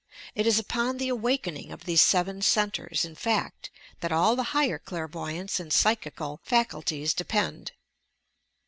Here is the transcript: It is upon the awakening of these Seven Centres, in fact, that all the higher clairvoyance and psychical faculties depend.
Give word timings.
It 0.33 0.47
is 0.47 0.57
upon 0.57 0.97
the 0.97 1.09
awakening 1.09 1.71
of 1.71 1.85
these 1.85 2.01
Seven 2.01 2.41
Centres, 2.41 3.05
in 3.05 3.13
fact, 3.13 3.69
that 3.99 4.11
all 4.11 4.35
the 4.35 4.45
higher 4.49 4.79
clairvoyance 4.79 5.59
and 5.59 5.71
psychical 5.71 6.39
faculties 6.43 7.13
depend. 7.13 7.73